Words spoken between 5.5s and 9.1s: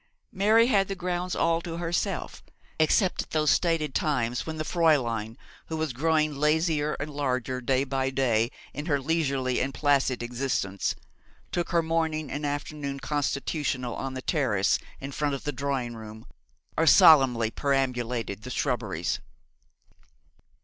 who was growing lazier and larger day by day in her